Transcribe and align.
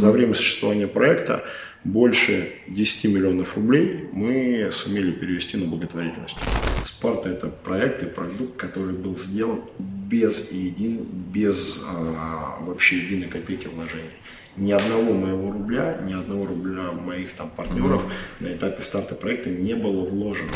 За 0.00 0.10
время 0.12 0.32
существования 0.32 0.86
проекта 0.86 1.44
больше 1.84 2.54
10 2.68 3.04
миллионов 3.12 3.54
рублей 3.56 4.08
мы 4.12 4.70
сумели 4.72 5.10
перевести 5.10 5.58
на 5.58 5.66
благотворительность. 5.66 6.38
Спарта– 6.86 7.28
это 7.30 7.48
проект 7.48 8.02
и 8.02 8.06
продукт, 8.06 8.56
который 8.56 8.94
был 8.94 9.14
сделан 9.14 9.60
без, 9.78 10.52
един, 10.52 11.04
без 11.04 11.82
а, 11.86 12.56
вообще 12.62 12.96
единой 12.96 13.28
копейки 13.28 13.66
вложений. 13.66 14.08
Ни 14.56 14.72
одного 14.72 15.12
моего 15.12 15.52
рубля, 15.52 16.00
ни 16.02 16.14
одного 16.14 16.46
рубля 16.46 16.92
моих 16.92 17.34
там 17.34 17.50
партнеров 17.50 18.02
mm-hmm. 18.02 18.48
на 18.48 18.54
этапе 18.54 18.80
старта 18.80 19.14
проекта 19.14 19.50
не 19.50 19.74
было 19.74 20.06
вложено. 20.06 20.48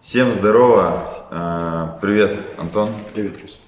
Всем 0.00 0.32
здорово. 0.32 1.12
А, 1.30 1.98
привет, 2.00 2.38
Антон. 2.56 2.88
Привет, 3.14 3.34
Рус. 3.42 3.60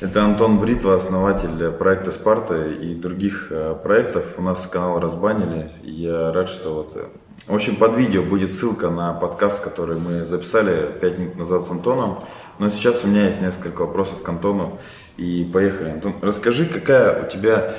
Это 0.00 0.24
Антон 0.24 0.58
Бритва, 0.58 0.96
основатель 0.96 1.70
проекта 1.70 2.10
«Спарта» 2.10 2.66
и 2.66 2.94
других 2.94 3.46
э, 3.50 3.76
проектов. 3.80 4.34
У 4.38 4.42
нас 4.42 4.66
канал 4.66 4.98
разбанили. 4.98 5.70
Я 5.84 6.32
рад, 6.32 6.48
что 6.48 6.74
вот... 6.74 6.96
Э, 6.96 7.06
в 7.46 7.54
общем, 7.54 7.76
под 7.76 7.94
видео 7.94 8.22
будет 8.22 8.52
ссылка 8.52 8.90
на 8.90 9.12
подкаст, 9.12 9.62
который 9.62 9.96
мы 9.96 10.24
записали 10.24 10.90
5 11.00 11.18
минут 11.18 11.36
назад 11.36 11.66
с 11.66 11.70
Антоном. 11.70 12.24
Но 12.58 12.70
сейчас 12.70 13.04
у 13.04 13.06
меня 13.06 13.26
есть 13.26 13.40
несколько 13.40 13.82
вопросов 13.82 14.20
к 14.20 14.28
Антону. 14.28 14.80
И 15.16 15.48
поехали. 15.52 15.90
Антон, 15.90 16.16
расскажи, 16.22 16.66
какая 16.66 17.24
у 17.24 17.30
тебя... 17.30 17.74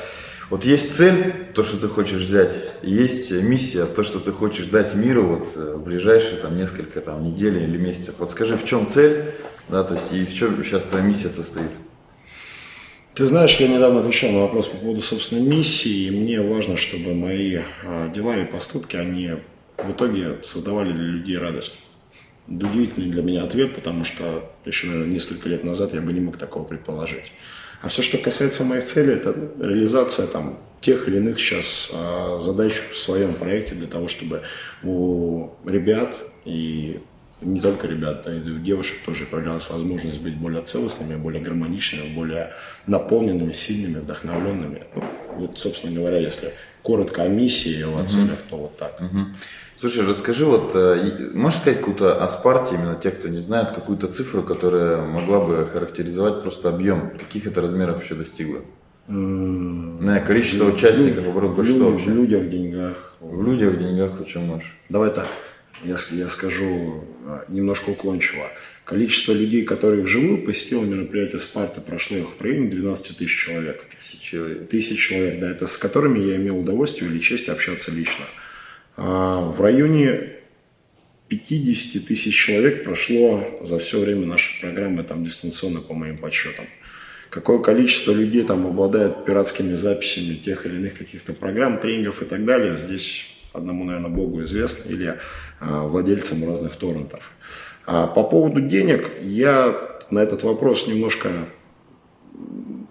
Вот 0.50 0.64
есть 0.64 0.96
цель, 0.96 1.48
то, 1.54 1.64
что 1.64 1.78
ты 1.78 1.90
хочешь 1.90 2.22
взять, 2.22 2.52
есть 2.82 3.32
миссия, 3.32 3.86
то, 3.86 4.04
что 4.04 4.20
ты 4.20 4.32
хочешь 4.32 4.68
дать 4.68 4.96
миру 4.96 5.26
вот 5.40 5.48
э, 5.56 5.76
в 5.76 5.84
ближайшие 5.84 6.38
там 6.38 6.56
несколько 6.56 7.02
там 7.02 7.24
недель 7.24 7.58
или 7.58 7.78
месяцев. 7.78 8.16
Вот 8.20 8.32
скажи, 8.32 8.56
в 8.56 8.64
чем 8.64 8.88
цель, 8.88 9.34
да, 9.68 9.84
то 9.84 9.96
есть 9.96 10.14
и 10.14 10.24
в 10.26 10.34
чем 10.34 10.64
сейчас 10.64 10.84
твоя 10.84 11.04
миссия 11.04 11.30
состоит? 11.30 11.72
Ты 13.16 13.26
знаешь, 13.28 13.56
я 13.62 13.70
недавно 13.70 14.02
отвечал 14.02 14.30
на 14.32 14.42
вопрос 14.42 14.68
по 14.68 14.76
поводу 14.76 15.02
собственной 15.02 15.42
миссии, 15.42 16.08
и 16.08 16.12
мне 16.12 16.42
важно, 16.42 16.76
чтобы 16.76 17.14
мои 17.14 17.60
а, 17.86 18.10
дела 18.10 18.38
и 18.38 18.44
поступки, 18.44 18.98
они 18.98 19.32
в 19.78 19.92
итоге 19.92 20.40
создавали 20.44 20.92
для 20.92 21.04
людей 21.04 21.38
радость. 21.38 21.80
Удивительный 22.50 23.10
для 23.10 23.24
меня 23.24 23.44
ответ, 23.44 23.74
потому 23.74 24.04
что 24.04 24.52
еще, 24.66 24.88
наверное, 24.88 25.14
несколько 25.14 25.48
лет 25.48 25.64
назад 25.64 25.94
я 25.94 26.02
бы 26.02 26.12
не 26.12 26.20
мог 26.20 26.38
такого 26.38 26.66
предположить. 26.66 27.32
А 27.82 27.88
все, 27.88 28.02
что 28.02 28.18
касается 28.18 28.66
моих 28.66 28.84
целей, 28.84 29.14
это 29.14 29.34
реализация 29.62 30.28
там, 30.28 30.60
тех 30.82 31.08
или 31.08 31.16
иных 31.16 31.40
сейчас 31.40 31.92
а, 31.94 32.40
задач 32.40 32.74
в 32.92 32.98
своем 32.98 33.34
проекте 33.34 33.76
для 33.76 33.88
того, 33.88 34.10
чтобы 34.10 34.42
у 34.84 35.52
ребят 35.66 36.18
и 36.44 37.00
не 37.42 37.60
только 37.60 37.88
ребят, 37.88 38.26
но 38.26 38.34
и 38.34 38.40
у 38.40 38.60
девушек 38.60 38.98
тоже 39.06 39.26
появлялась 39.26 39.70
возможность 39.70 40.22
быть 40.22 40.38
более 40.38 40.62
целостными, 40.62 41.18
более 41.18 41.42
гармоничными, 41.42 42.14
более 42.14 42.54
наполненными, 42.88 43.52
сильными, 43.52 44.00
вдохновленными. 44.00 44.84
Ну, 44.96 45.04
вот, 45.38 45.58
собственно 45.58 45.94
говоря, 45.94 46.18
если 46.18 46.52
коротко 46.82 47.24
о 47.24 47.28
миссии 47.28 47.80
и 47.80 47.84
о 47.84 48.06
целях, 48.06 48.40
то 48.50 48.58
вот 48.58 48.78
так. 48.78 49.02
Слушай, 49.78 50.08
расскажи, 50.08 50.46
вот, 50.46 50.72
э, 50.74 51.32
можешь 51.34 51.60
сказать 51.60 51.80
какую-то 51.80 52.24
о 52.24 52.28
спарте, 52.30 52.76
именно 52.76 52.96
те, 52.96 53.12
кто 53.12 53.28
не 53.28 53.40
знает, 53.40 53.72
какую-то 53.72 54.08
цифру, 54.08 54.42
которая 54.42 55.02
могла 55.02 55.42
бы 55.42 55.66
характеризовать 55.66 56.44
просто 56.44 56.70
объем, 56.70 57.12
каких 57.20 57.46
это 57.46 57.60
размеров 57.60 57.96
вообще 57.96 58.16
достигло? 58.16 58.62
Mm, 59.10 60.26
количество 60.26 60.66
участников, 60.66 61.28
оборот, 61.28 61.66
что 61.66 61.92
вообще? 61.92 62.10
В 62.10 62.16
людях, 62.16 62.50
деньгах. 62.50 63.18
В 63.20 63.44
людях, 63.44 63.78
деньгах, 63.78 64.12
чем 64.26 64.46
можешь? 64.46 64.78
Давай 64.88 65.10
так 65.10 65.28
я, 65.86 65.98
я 66.12 66.30
скажу 66.30 67.06
а, 67.26 67.46
немножко 67.48 67.90
уклончиво, 67.90 68.50
количество 68.84 69.34
людей, 69.34 69.64
которые 69.64 70.04
вживую 70.04 70.44
посетило 70.44 70.84
мероприятие 70.84 71.40
Спарта, 71.40 71.82
прошло 71.82 72.18
их 72.18 72.28
в 72.38 72.42
районе 72.42 72.70
12 72.70 73.18
тысяч 73.18 73.46
человек. 73.46 73.86
Тысяч 73.96 74.22
человек. 74.22 74.70
Тысяч 74.70 75.00
человек, 75.00 75.40
да, 75.40 75.52
это 75.52 75.68
с 75.68 75.78
которыми 75.78 76.20
я 76.20 76.38
имел 76.38 76.60
удовольствие 76.60 77.10
или 77.10 77.20
честь 77.20 77.50
общаться 77.50 77.92
лично. 77.92 78.26
А 78.98 79.42
в 79.52 79.60
районе 79.62 80.36
50 81.28 82.06
тысяч 82.06 82.36
человек 82.36 82.84
прошло 82.84 83.60
за 83.64 83.80
все 83.80 84.00
время 84.00 84.26
нашей 84.26 84.62
программы 84.62 85.04
там 85.04 85.26
дистанционно 85.26 85.82
по 85.82 85.94
моим 85.94 86.18
подсчетам. 86.18 86.66
Какое 87.30 87.60
количество 87.60 88.14
людей 88.14 88.44
там 88.44 88.66
обладает 88.66 89.26
пиратскими 89.26 89.74
записями 89.74 90.36
тех 90.36 90.66
или 90.66 90.76
иных 90.76 90.98
каких-то 90.98 91.34
программ, 91.34 91.80
тренингов 91.80 92.22
и 92.22 92.26
так 92.26 92.46
далее, 92.46 92.78
здесь 92.78 93.35
одному, 93.56 93.84
наверное, 93.84 94.10
Богу 94.10 94.44
известно, 94.44 94.90
или 94.90 95.18
а, 95.60 95.88
владельцам 95.88 96.48
разных 96.48 96.76
торрентов. 96.76 97.32
А 97.86 98.08
по 98.08 98.24
поводу 98.24 98.62
денег, 98.62 99.10
я 99.22 99.76
на 100.10 100.20
этот 100.20 100.44
вопрос 100.44 100.88
немножко 100.88 101.30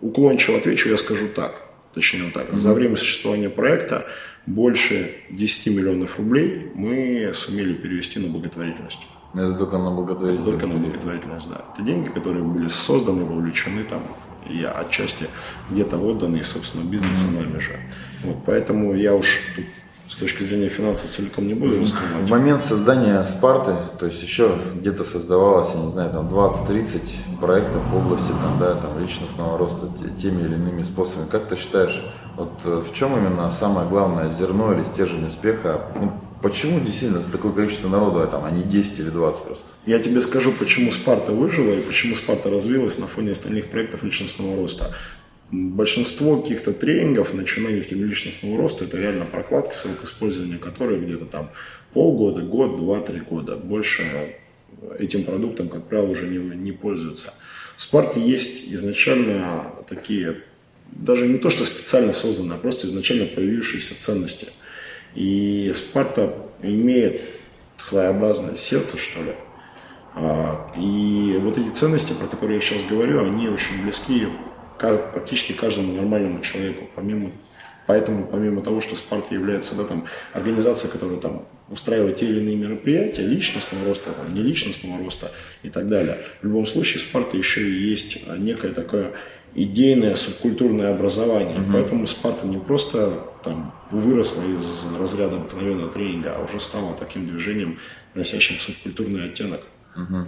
уклончиво 0.00 0.58
отвечу, 0.58 0.88
я 0.88 0.96
скажу 0.96 1.28
так, 1.28 1.60
точнее 1.94 2.24
вот 2.24 2.34
так. 2.34 2.56
За 2.56 2.72
время 2.72 2.96
существования 2.96 3.50
проекта 3.50 4.06
больше 4.46 5.12
10 5.30 5.66
миллионов 5.74 6.18
рублей 6.18 6.70
мы 6.74 7.32
сумели 7.34 7.72
перевести 7.74 8.18
на 8.18 8.28
благотворительность. 8.28 9.00
Это 9.34 9.54
только 9.54 9.78
на 9.78 9.90
благотворительность? 9.90 10.48
Это 10.48 10.58
только 10.58 10.66
на 10.66 10.78
благотворительность, 10.80 11.48
да. 11.48 11.64
Это 11.72 11.82
деньги, 11.82 12.08
которые 12.08 12.44
были 12.44 12.68
созданы, 12.68 13.24
вовлечены 13.24 13.82
там 13.84 14.02
и 14.48 14.62
отчасти 14.62 15.26
где-то 15.70 15.96
отданы, 15.96 16.42
собственно, 16.42 16.82
mm-hmm. 16.82 17.34
нами 17.34 17.58
же. 17.58 17.80
Вот, 18.22 18.36
поэтому 18.44 18.94
я 18.94 19.14
уж 19.14 19.40
тут 19.56 19.64
с 20.08 20.16
точки 20.16 20.42
зрения 20.42 20.68
финансов 20.68 21.10
целиком 21.10 21.46
не 21.46 21.54
буду 21.54 21.80
раскрывать. 21.80 22.22
В 22.22 22.30
момент 22.30 22.62
создания 22.62 23.24
Спарты, 23.24 23.74
то 23.98 24.06
есть 24.06 24.22
еще 24.22 24.56
где-то 24.74 25.02
создавалось, 25.04 25.68
я 25.74 25.80
не 25.80 25.88
знаю, 25.88 26.10
там 26.10 26.28
20-30 26.28 27.40
проектов 27.40 27.86
в 27.86 27.96
области 27.96 28.28
там, 28.28 28.58
да, 28.60 28.74
там, 28.74 28.98
личностного 29.00 29.56
роста 29.56 29.90
теми 30.20 30.42
или 30.42 30.54
иными 30.54 30.82
способами. 30.82 31.28
Как 31.28 31.48
ты 31.48 31.56
считаешь, 31.56 32.02
вот 32.36 32.52
э, 32.64 32.82
в 32.86 32.92
чем 32.92 33.16
именно 33.16 33.50
самое 33.50 33.88
главное 33.88 34.30
зерно 34.30 34.74
или 34.74 34.82
стержень 34.82 35.26
успеха? 35.26 35.86
Ну, 35.98 36.12
почему 36.42 36.80
действительно 36.80 37.22
такое 37.22 37.52
количество 37.52 37.88
народу, 37.88 38.20
а, 38.20 38.26
там, 38.26 38.44
а 38.44 38.50
не 38.50 38.62
10 38.62 38.98
или 38.98 39.08
20 39.08 39.42
просто? 39.42 39.64
Я 39.86 39.98
тебе 39.98 40.20
скажу, 40.20 40.52
почему 40.52 40.92
Спарта 40.92 41.32
выжила 41.32 41.72
и 41.72 41.80
почему 41.80 42.14
Спарта 42.14 42.50
развилась 42.50 42.98
на 42.98 43.06
фоне 43.06 43.30
остальных 43.30 43.70
проектов 43.70 44.02
личностного 44.02 44.54
роста 44.56 44.94
большинство 45.50 46.40
каких-то 46.40 46.72
тренингов, 46.72 47.32
в 47.32 47.88
теме 47.88 48.04
личностного 48.04 48.56
роста, 48.56 48.84
это 48.84 48.96
реально 48.98 49.26
прокладки, 49.26 49.74
срок 49.74 50.02
использования 50.04 50.58
которой 50.58 51.00
где-то 51.00 51.26
там 51.26 51.50
полгода, 51.92 52.42
год, 52.42 52.76
два, 52.76 53.00
три 53.00 53.20
года. 53.20 53.56
Больше 53.56 54.36
этим 54.98 55.24
продуктом, 55.24 55.68
как 55.68 55.88
правило, 55.88 56.10
уже 56.10 56.26
не, 56.26 56.38
не 56.38 56.72
пользуются. 56.72 57.34
В 57.76 57.82
спорте 57.82 58.20
есть 58.20 58.64
изначально 58.72 59.72
такие, 59.88 60.42
даже 60.92 61.26
не 61.26 61.38
то, 61.38 61.50
что 61.50 61.64
специально 61.64 62.12
созданные, 62.12 62.56
а 62.56 62.60
просто 62.60 62.86
изначально 62.86 63.26
появившиеся 63.26 64.00
ценности. 64.00 64.48
И 65.14 65.72
Спарта 65.74 66.34
имеет 66.62 67.22
своеобразное 67.76 68.54
сердце, 68.54 68.96
что 68.96 69.22
ли. 69.22 69.34
А, 70.14 70.72
и 70.76 71.36
вот 71.40 71.58
эти 71.58 71.70
ценности, 71.70 72.12
про 72.12 72.26
которые 72.26 72.56
я 72.56 72.60
сейчас 72.60 72.84
говорю, 72.84 73.24
они 73.24 73.48
очень 73.48 73.82
близки 73.82 74.28
практически 74.78 75.52
каждому 75.52 75.92
нормальному 75.92 76.40
человеку, 76.40 76.88
помимо 76.94 77.30
Поэтому, 77.86 78.26
помимо 78.26 78.62
того, 78.62 78.80
что 78.80 78.96
Спарта 78.96 79.34
является 79.34 79.74
да, 79.74 79.84
там, 79.84 80.06
организацией, 80.32 80.90
которая 80.90 81.18
там, 81.18 81.46
устраивает 81.68 82.16
те 82.16 82.26
или 82.26 82.40
иные 82.40 82.56
мероприятия, 82.56 83.26
личностного 83.26 83.84
роста, 83.84 84.10
там, 84.12 84.32
не 84.34 84.42
личностного 84.42 84.98
роста 84.98 85.32
и 85.62 85.68
так 85.68 85.88
далее, 85.88 86.18
в 86.40 86.44
любом 86.44 86.66
случае 86.66 87.00
Спарта 87.00 87.36
еще 87.36 87.60
и 87.62 87.72
есть 87.90 88.26
некое 88.38 88.72
такое 88.72 89.12
идейное 89.54 90.16
субкультурное 90.16 90.94
образование. 90.94 91.60
Угу. 91.60 91.72
Поэтому 91.72 92.06
Спарта 92.06 92.46
не 92.46 92.58
просто 92.58 93.20
там, 93.42 93.74
выросла 93.90 94.42
из 94.42 94.86
разряда 94.98 95.36
обыкновенного 95.36 95.92
тренинга, 95.92 96.34
а 96.36 96.44
уже 96.44 96.60
стала 96.60 96.94
таким 96.98 97.28
движением, 97.28 97.78
носящим 98.14 98.58
субкультурный 98.58 99.26
оттенок. 99.26 99.60
Угу. 99.94 100.26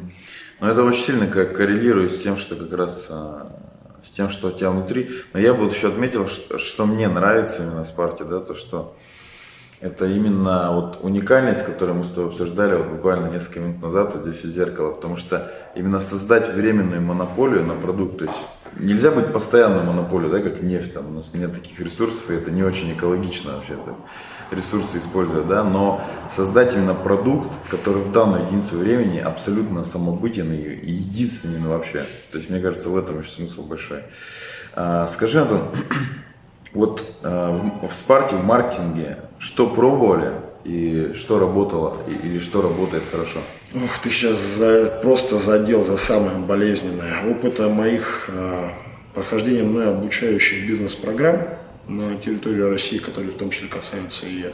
Но 0.61 0.71
это 0.71 0.83
очень 0.84 1.05
сильно 1.05 1.27
как 1.27 1.57
коррелирует 1.57 2.13
с 2.13 2.21
тем, 2.21 2.37
что 2.37 2.55
как 2.55 2.73
раз 2.73 3.07
а, 3.11 3.76
с 4.06 4.11
тем, 4.12 4.28
что 4.28 4.49
у 4.49 4.53
тебя 4.53 4.71
внутри. 4.71 5.11
Но 5.33 5.41
я 5.41 5.53
бы 5.55 5.67
еще 5.67 5.89
отметил, 5.89 6.28
что, 6.28 6.59
что 6.59 6.87
мне 6.87 7.09
нравится 7.09 7.62
именно 7.62 7.84
в 7.84 7.89
спорте, 7.89 8.25
да, 8.25 8.41
то, 8.41 8.55
что 8.55 8.97
это 9.81 10.07
именно 10.07 10.72
вот 10.72 10.98
уникальность, 11.03 11.65
которую 11.65 11.98
мы 11.98 12.04
с 12.04 12.10
тобой 12.10 12.31
обсуждали 12.31 12.77
вот 12.77 12.86
буквально 12.86 13.31
несколько 13.31 13.60
минут 13.60 13.83
назад 13.83 14.15
вот 14.15 14.22
здесь 14.22 14.45
у 14.45 14.48
зеркала, 14.48 14.92
потому 14.92 15.16
что 15.16 15.53
именно 15.75 16.01
создать 16.01 16.48
временную 16.53 17.03
монополию 17.03 17.65
на 17.65 17.75
продукт, 17.75 18.19
то 18.19 18.25
есть 18.25 18.39
нельзя 18.78 19.11
быть 19.11 19.33
постоянной 19.33 19.83
монополией, 19.83 20.31
да, 20.31 20.41
как 20.41 20.63
нефть, 20.63 20.95
там, 20.95 21.09
у 21.09 21.11
нас 21.11 21.33
нет 21.34 21.55
таких 21.55 21.81
ресурсов, 21.81 22.31
и 22.31 22.34
это 22.34 22.51
не 22.51 22.63
очень 22.63 22.93
экологично 22.93 23.57
вообще-то 23.57 23.97
ресурсы 24.51 24.99
использовать, 24.99 25.49
да, 25.49 25.65
но 25.65 26.03
создать 26.31 26.75
именно 26.75 26.95
продукт, 26.95 27.51
который 27.71 28.03
в 28.03 28.13
данную 28.13 28.47
единицу 28.47 28.77
времени 28.77 29.19
абсолютно 29.19 29.84
самобытен 29.84 30.53
и 30.53 30.91
единственный 30.91 31.69
вообще. 31.69 32.05
То 32.31 32.39
есть, 32.39 32.51
мне 32.51 32.61
кажется, 32.61 32.89
в 32.89 32.97
этом 32.97 33.21
еще 33.21 33.31
смысл 33.31 33.63
большой. 33.63 34.03
А, 34.75 35.09
скажи, 35.09 35.41
Антон, 35.41 35.71
вот 36.72 37.05
а, 37.22 37.53
в, 37.83 37.89
в 37.89 37.95
Спарте, 37.95 38.37
в 38.37 38.45
маркетинге, 38.45 39.19
что 39.39 39.69
пробовали 39.69 40.33
и 40.66 41.13
что 41.15 41.39
работало, 41.39 41.98
или 42.09 42.41
что 42.41 42.60
работает 42.60 43.04
хорошо? 43.10 43.39
Ох, 43.74 43.98
ты 44.03 44.10
сейчас 44.10 44.39
за, 44.41 44.98
просто 45.01 45.39
задел 45.39 45.84
за 45.84 45.97
самое 45.97 46.39
болезненное. 46.39 47.30
Опыта 47.30 47.68
моих 47.68 48.28
а, 48.33 48.71
прохождения 49.15 49.63
мной 49.63 49.89
обучающих 49.89 50.66
бизнес-программ 50.66 51.47
на 51.86 52.16
территории 52.16 52.63
России, 52.63 52.98
которые 52.98 53.30
в 53.30 53.36
том 53.36 53.51
числе 53.51 53.68
касаются 53.68 54.27
и 54.27 54.47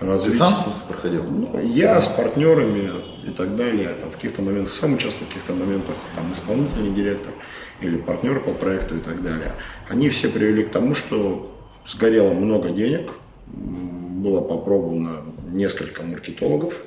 развития. 0.00 0.32
Ты 0.32 0.38
сам, 0.38 0.74
проходил? 0.86 1.24
Ну, 1.24 1.58
я 1.62 1.98
с 1.98 2.08
партнерами 2.08 2.90
и 3.26 3.30
так 3.30 3.56
далее. 3.56 3.88
Там, 4.00 4.10
в 4.10 4.14
каких-то 4.16 4.42
моментах 4.42 4.72
сам 4.72 4.94
участвовал, 4.94 5.26
в 5.26 5.28
каких-то 5.28 5.54
моментах 5.54 5.96
там, 6.14 6.30
исполнительный 6.30 6.90
директор 6.90 7.32
или 7.80 7.96
партнер 7.96 8.38
по 8.40 8.50
проекту 8.52 8.96
и 8.96 9.00
так 9.00 9.22
далее. 9.22 9.54
Они 9.88 10.10
все 10.10 10.28
привели 10.28 10.64
к 10.64 10.70
тому, 10.70 10.94
что 10.94 11.50
сгорело 11.86 12.34
много 12.34 12.68
денег, 12.68 13.12
было 13.46 14.40
попробовано 14.40 15.22
несколько 15.50 16.02
маркетологов, 16.02 16.82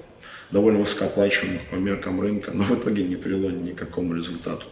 довольно 0.51 0.79
высокооплачиваемых 0.79 1.61
по 1.69 1.75
меркам 1.75 2.21
рынка, 2.21 2.51
но 2.53 2.63
в 2.63 2.71
итоге 2.71 3.03
не 3.03 3.15
привело 3.15 3.49
ни 3.49 3.71
к 3.71 3.77
какому 3.77 4.15
результату. 4.15 4.65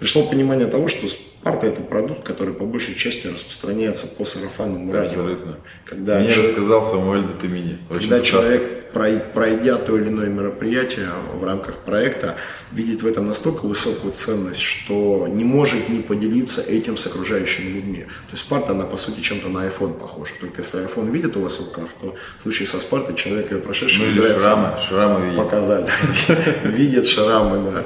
Пришло 0.00 0.24
понимание 0.24 0.66
того, 0.66 0.88
что 0.88 1.06
Спарта– 1.08 1.66
это 1.68 1.80
продукт, 1.82 2.24
который 2.24 2.52
по 2.54 2.64
большей 2.64 2.94
части 2.94 3.26
распространяется 3.26 4.06
по 4.06 4.24
сарафанному 4.24 4.92
радио. 4.92 5.20
Абсолютно. 5.20 5.56
Когда 5.84 6.18
Мне 6.18 6.28
человек- 6.32 6.48
рассказал 6.56 6.84
Самуэль 6.84 7.24
Детемини. 7.26 7.78
когда 7.90 8.20
человек, 8.20 8.92
прой- 8.92 9.20
пройдя 9.34 9.76
то 9.76 9.96
или 9.98 10.08
иное 10.08 10.28
мероприятие 10.28 11.08
в 11.34 11.44
рамках 11.44 11.78
проекта, 11.84 12.36
видит 12.72 13.02
в 13.02 13.06
этом 13.06 13.26
настолько 13.28 13.66
высокую 13.66 14.14
ценность, 14.14 14.60
что 14.60 15.28
не 15.30 15.44
может 15.44 15.88
не 15.90 16.00
поделиться 16.00 16.60
этим 16.62 16.96
с 16.96 17.06
окружающими 17.06 17.70
людьми. 17.70 18.00
То 18.04 18.32
есть 18.32 18.42
Спарта, 18.44 18.72
она 18.72 18.84
по 18.84 18.96
сути 18.96 19.20
чем-то 19.20 19.48
на 19.48 19.66
iPhone 19.68 19.98
похожа. 19.98 20.32
Только 20.40 20.62
если 20.62 20.80
iPhone 20.84 21.10
видит 21.10 21.36
у 21.36 21.40
вас 21.42 21.58
в 21.58 21.66
руках, 21.66 21.88
то 22.00 22.14
в 22.38 22.42
случае 22.42 22.68
со 22.68 22.80
Спартой 22.80 23.14
человек 23.16 23.52
ее 23.52 23.58
прошедший 23.58 24.06
Ну 24.06 24.12
или 24.12 24.22
шрамы, 24.22 24.78
шрамы 24.78 25.26
видит. 25.26 25.38
показать. 25.42 25.88
Видит 26.64 27.06
шрамы, 27.06 27.70
да. 27.70 27.84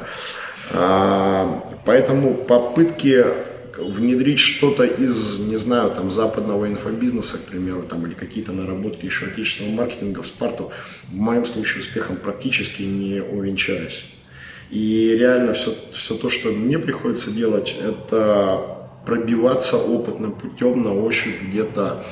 А, 0.73 1.63
Поэтому 1.89 2.35
попытки 2.35 3.25
внедрить 3.79 4.41
что-то 4.41 4.85
из, 4.85 5.39
не 5.39 5.57
знаю, 5.57 5.91
там, 5.91 6.11
западного 6.11 6.69
инфобизнеса, 6.69 7.39
к 7.39 7.51
примеру, 7.51 7.85
там, 7.85 8.07
или 8.07 8.13
какие-то 8.13 8.53
наработки 8.53 9.07
еще 9.07 9.25
отечественного 9.25 9.75
маркетинга 9.75 10.23
в 10.23 10.27
Спарту, 10.27 10.71
в 11.09 11.17
моем 11.17 11.47
случае 11.47 11.81
успехом 11.81 12.17
практически 12.17 12.83
не 12.83 13.23
увенчались. 13.23 14.05
И 14.71 15.17
реально 15.19 15.55
все, 15.55 15.75
все 15.93 16.15
то, 16.15 16.29
что 16.29 16.51
мне 16.51 16.79
приходится 16.79 17.31
делать, 17.31 17.75
это 17.83 18.91
пробиваться 19.07 19.79
опытным 19.79 20.33
путем 20.33 20.83
на 20.83 20.93
ощупь 20.93 21.41
где-то 21.41 22.05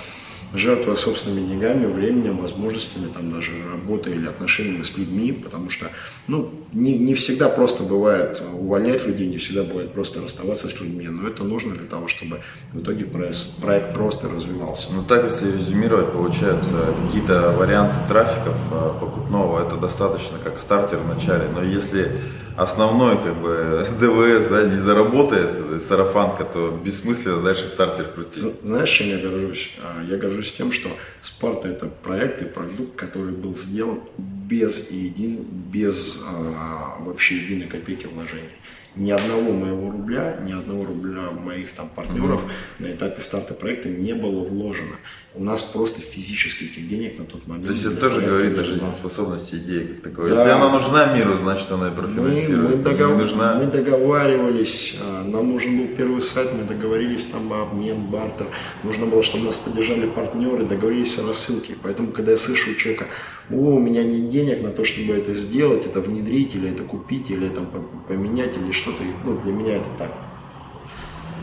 жертвуя 0.54 0.96
собственными 0.96 1.46
деньгами, 1.46 1.86
временем, 1.86 2.38
возможностями, 2.38 3.08
там 3.12 3.32
даже 3.32 3.52
работой 3.70 4.14
или 4.14 4.26
отношениями 4.26 4.82
с 4.82 4.96
людьми, 4.96 5.32
потому 5.32 5.70
что, 5.70 5.90
ну, 6.26 6.50
не, 6.72 6.96
не 6.98 7.14
всегда 7.14 7.48
просто 7.48 7.82
бывает 7.82 8.42
увольнять 8.52 9.04
людей, 9.06 9.28
не 9.28 9.38
всегда 9.38 9.64
бывает 9.64 9.92
просто 9.92 10.22
расставаться 10.22 10.68
с 10.68 10.80
людьми, 10.80 11.08
но 11.08 11.28
это 11.28 11.44
нужно 11.44 11.74
для 11.74 11.86
того, 11.86 12.08
чтобы 12.08 12.40
в 12.72 12.80
итоге 12.80 13.04
проект, 13.04 13.56
проект 13.60 13.96
роста 13.96 14.28
развивался. 14.28 14.88
Ну 14.92 15.02
так, 15.02 15.24
если 15.24 15.52
резюмировать, 15.52 16.12
получается, 16.12 16.94
какие-то 17.04 17.52
варианты 17.52 17.98
трафиков 18.08 18.56
э, 18.70 18.92
покупного, 19.00 19.66
это 19.66 19.76
достаточно 19.76 20.38
как 20.42 20.58
стартер 20.58 20.98
в 20.98 21.08
начале. 21.08 21.48
Но 21.48 21.62
если 21.62 22.18
основной 22.56 23.16
как 23.18 23.40
бы 23.40 23.86
ДВС 24.00 24.48
да, 24.48 24.64
не 24.64 24.76
заработает, 24.76 25.82
сарафанка, 25.82 26.44
то 26.44 26.70
бессмысленно 26.70 27.42
дальше 27.42 27.68
стартер 27.68 28.06
крутить. 28.06 28.42
Знаешь, 28.62 28.90
чем 28.90 29.08
я 29.08 29.18
горжусь? 29.18 29.72
А, 29.82 30.02
Я 30.02 30.16
горжусь 30.16 30.52
тем, 30.52 30.72
что 30.72 30.88
Спарта– 31.20 31.68
это 31.68 31.86
проект 31.86 32.42
и 32.42 32.44
продукт, 32.44 32.96
который 32.96 33.32
был 33.32 33.56
сделан 33.56 34.00
без, 34.18 34.90
един, 34.90 35.44
без 35.72 36.20
а, 36.26 36.96
вообще 37.00 37.36
единой 37.36 37.66
копейки 37.66 38.06
вложений. 38.06 38.50
Ни 38.96 39.10
одного 39.10 39.52
моего 39.52 39.90
рубля, 39.90 40.38
ни 40.42 40.52
одного 40.52 40.86
рубля 40.86 41.30
моих 41.30 41.72
там 41.72 41.90
партнеров 41.90 42.42
на 42.78 42.86
этапе 42.86 43.20
старта 43.20 43.52
проекта 43.52 43.90
не 43.90 44.14
было 44.14 44.42
вложено. 44.42 44.96
У 45.38 45.44
нас 45.44 45.60
просто 45.62 46.00
физически 46.00 46.64
этих 46.64 46.88
денег 46.88 47.18
на 47.18 47.26
тот 47.26 47.46
момент 47.46 47.66
То 47.66 47.72
есть 47.72 47.84
это 47.84 47.96
тоже 47.96 48.22
говорит 48.22 48.56
о 48.58 48.64
жизнеспособности 48.64 49.56
идеи 49.56 49.86
как 49.86 50.00
таковой. 50.00 50.30
Да. 50.30 50.36
Если 50.38 50.50
она 50.50 50.70
нужна 50.70 51.14
миру, 51.14 51.36
значит 51.36 51.70
она 51.70 51.88
и 51.88 51.90
Мы, 51.90 51.96
профинансирует. 51.96 52.70
мы, 52.70 52.76
Не 52.76 52.82
догов- 52.82 53.18
нужна. 53.18 53.54
мы 53.56 53.66
договаривались, 53.66 54.96
а, 55.02 55.24
нам 55.24 55.52
нужен 55.52 55.76
был 55.78 55.88
первый 55.94 56.22
сайт, 56.22 56.52
мы 56.54 56.64
договорились 56.64 57.26
там 57.26 57.52
об 57.52 57.68
обмен, 57.72 58.06
бартер. 58.06 58.46
Нужно 58.82 59.06
было, 59.06 59.22
чтобы 59.22 59.44
нас 59.44 59.56
поддержали 59.56 60.06
партнеры, 60.08 60.64
договорились 60.64 61.18
о 61.18 61.26
рассылке. 61.28 61.74
Поэтому, 61.82 62.12
когда 62.12 62.32
я 62.32 62.38
слышу 62.38 62.70
у 62.70 62.74
человека, 62.74 63.06
о, 63.50 63.54
у 63.54 63.78
меня 63.78 64.04
нет 64.04 64.30
денег 64.30 64.62
на 64.62 64.70
то, 64.70 64.84
чтобы 64.86 65.12
это 65.14 65.34
сделать, 65.34 65.84
это 65.84 66.00
внедрить, 66.00 66.54
или 66.54 66.70
это 66.70 66.82
купить, 66.82 67.30
или 67.30 67.46
это 67.48 67.60
по- 67.60 67.84
поменять, 68.08 68.56
или 68.56 68.72
что-то, 68.72 69.02
ну, 69.24 69.38
для 69.42 69.52
меня 69.52 69.76
это 69.76 69.88
так. 69.98 70.12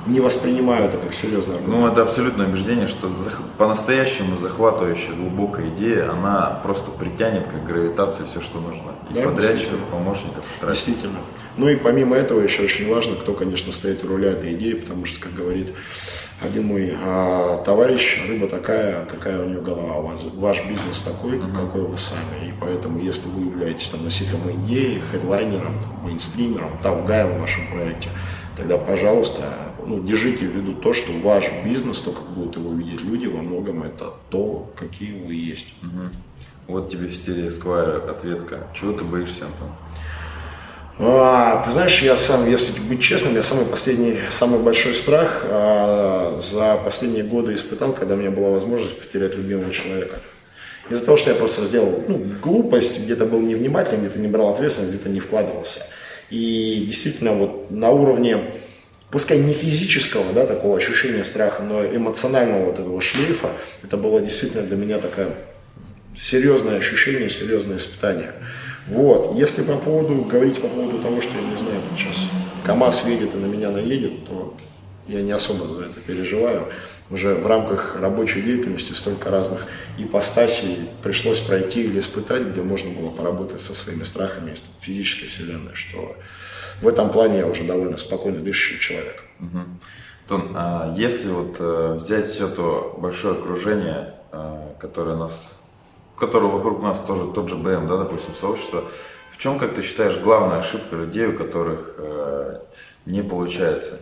Не 0.06 0.20
воспринимаю 0.20 0.86
это 0.86 0.98
как 0.98 1.14
серьезный 1.14 1.56
аргумент. 1.56 1.82
Ну, 1.82 1.88
это 1.88 2.02
абсолютное 2.02 2.48
убеждение, 2.48 2.88
что 2.88 3.08
зах- 3.08 3.42
по-настоящему 3.58 4.38
захватывающая 4.38 5.14
глубокая 5.14 5.70
идея, 5.70 6.12
она 6.12 6.60
просто 6.62 6.92
притянет 6.92 7.48
как 7.48 7.66
гравитация 7.66 8.26
все, 8.26 8.42
что 8.42 8.60
нужно. 8.60 8.92
И 9.10 9.14
Да, 9.14 9.24
подрядчиков, 9.24 9.80
помощников, 9.86 10.44
и 10.44 10.60
трафика. 10.60 10.68
Действительно. 10.74 11.20
Ну 11.56 11.70
и 11.70 11.76
помимо 11.78 12.16
этого 12.18 12.42
еще 12.42 12.64
очень 12.64 12.94
важно, 12.94 13.16
кто, 13.16 13.34
конечно, 13.34 13.72
стоит 13.72 14.04
у 14.04 14.08
руля 14.08 14.32
этой 14.32 14.54
идеи, 14.56 14.74
потому 14.74 15.06
что, 15.06 15.22
как 15.22 15.34
говорит 15.34 15.74
один 16.42 16.66
мой 16.68 16.94
а, 17.02 17.64
товарищ, 17.64 18.22
рыба 18.28 18.48
такая, 18.50 19.06
какая 19.06 19.42
у 19.42 19.48
нее 19.48 19.62
голова, 19.62 19.98
у 20.00 20.08
вас, 20.08 20.24
ваш 20.36 20.66
бизнес 20.66 21.00
такой, 21.00 21.40
какой 21.56 21.82
вы 21.82 21.98
сами. 21.98 22.50
И 22.50 22.54
поэтому, 22.60 23.00
если 23.00 23.30
вы 23.30 23.46
являетесь 23.46 23.88
там, 23.88 24.04
носителем 24.04 24.52
идеи, 24.66 25.02
хедлайнером, 25.12 25.74
мейнстримером, 26.04 26.72
тавгаем 26.82 27.38
в 27.38 27.42
вашем 27.42 27.68
проекте, 27.72 28.10
тогда, 28.58 28.78
пожалуйста, 28.78 29.44
ну, 29.88 30.04
держите 30.04 30.48
в 30.48 30.56
виду 30.56 30.74
то, 30.74 30.94
что 30.94 31.12
ваш 31.20 31.46
бизнес, 31.66 32.00
то, 32.00 32.12
как 32.12 32.26
будут 32.30 32.56
его 32.56 32.74
видеть 32.74 33.02
люди, 33.02 33.28
во 33.28 33.42
многом 33.42 33.84
это 33.84 34.14
то, 34.30 34.72
какие 34.76 35.24
вы 35.24 35.36
есть. 35.36 35.74
Вот 36.68 36.90
тебе 36.90 37.08
в 37.08 37.16
стиле 37.16 37.48
Esquire 37.48 38.10
ответка. 38.10 38.68
Чего 38.74 38.94
ты 38.94 39.04
боишься, 39.04 39.46
Антон? 39.46 39.70
А, 41.00 41.64
ты 41.64 41.72
знаешь, 41.72 42.02
я 42.04 42.16
сам, 42.16 42.50
если 42.50 42.80
быть 42.82 43.02
честным, 43.02 43.34
я 43.34 43.42
самый 43.42 43.66
последний, 43.66 44.20
самый 44.30 44.60
большой 44.60 44.94
страх 44.94 45.42
а, 45.44 46.40
за 46.40 46.80
последние 46.84 47.24
годы 47.24 47.56
испытал, 47.56 47.94
когда 47.94 48.14
у 48.14 48.18
меня 48.18 48.30
была 48.30 48.50
возможность 48.50 49.00
потерять 49.00 49.36
любимого 49.36 49.72
человека. 49.72 50.20
Из-за 50.90 51.06
того, 51.06 51.18
что 51.18 51.32
я 51.32 51.36
просто 51.36 51.64
сделал 51.64 52.04
ну, 52.08 52.24
глупость, 52.42 53.00
где-то 53.00 53.26
был 53.26 53.40
невнимательным, 53.40 54.02
где-то 54.02 54.20
не 54.20 54.28
брал 54.28 54.54
ответственность, 54.54 54.94
где-то 54.94 55.10
не 55.10 55.20
вкладывался. 55.20 55.86
И 56.30 56.84
действительно, 56.88 57.34
вот 57.34 57.72
на 57.72 57.90
уровне, 57.90 58.54
пускай 59.14 59.38
не 59.38 59.54
физического, 59.54 60.34
да, 60.34 60.48
такого 60.48 60.76
ощущения 60.76 61.24
страха, 61.24 61.62
но 61.62 61.86
эмоционального 61.86 62.66
вот 62.66 62.80
этого 62.80 63.00
шлейфа, 63.00 63.52
это 63.84 63.96
было 63.96 64.20
действительно 64.20 64.64
для 64.64 64.76
меня 64.76 64.98
такая 64.98 65.30
серьезное 66.18 66.80
ощущение, 66.80 67.30
серьезное 67.30 67.78
испытание. 67.78 68.32
Вот. 68.88 69.36
Если 69.36 69.62
по 69.62 69.78
поводу, 69.78 70.24
говорить 70.24 70.60
по 70.60 70.68
поводу 70.68 70.98
того, 70.98 71.22
что, 71.22 71.32
я 71.36 71.44
не 71.44 71.58
знаю, 71.58 71.80
сейчас 71.96 72.28
КАМАЗ 72.66 73.06
едет 73.06 73.36
и 73.36 73.38
на 73.38 73.46
меня 73.46 73.70
наедет, 73.70 74.26
то 74.26 74.58
я 75.08 75.22
не 75.22 75.32
особо 75.32 75.72
за 75.72 75.86
это 75.86 76.00
переживаю. 76.00 76.66
Уже 77.12 77.36
в 77.36 77.46
рамках 77.46 77.98
рабочей 78.00 78.42
деятельности 78.42 78.94
столько 78.94 79.30
разных 79.30 79.68
ипостасей 80.00 80.90
пришлось 81.04 81.40
пройти 81.40 81.84
или 81.84 82.00
испытать, 82.00 82.48
где 82.48 82.64
можно 82.64 82.90
было 82.90 83.12
поработать 83.12 83.62
со 83.62 83.76
своими 83.76 84.04
страхами 84.04 84.54
из 84.54 84.64
физической 84.82 85.28
вселенной, 85.28 85.76
что 85.76 86.16
в 86.82 86.88
этом 86.88 87.10
плане 87.10 87.40
я 87.40 87.48
уже 87.48 87.64
довольно 87.64 87.98
спокойно 87.98 88.40
дышащий 88.40 88.80
человек. 88.80 89.24
Антон, 90.34 90.54
а 90.56 90.94
если 90.96 91.30
вот 91.30 91.58
э, 91.60 91.94
взять 91.96 92.26
все 92.26 92.48
то 92.48 92.96
большое 92.98 93.38
окружение, 93.38 94.14
э, 94.32 94.70
которое 94.80 95.16
нас, 95.16 95.52
в 96.16 96.20
котором 96.20 96.52
вокруг 96.52 96.82
нас 96.82 97.00
тоже 97.02 97.32
тот 97.34 97.50
же 97.50 97.56
БМ, 97.56 97.88
да, 97.88 97.98
допустим, 97.98 98.34
сообщество, 98.34 98.86
в 99.32 99.38
чем, 99.38 99.60
как 99.60 99.76
ты 99.76 99.82
считаешь, 99.82 100.18
главная 100.18 100.60
ошибка 100.60 100.96
людей, 100.96 101.28
у 101.28 101.38
которых 101.38 101.96
э, 101.98 102.60
не 103.06 103.22
получается 103.22 104.00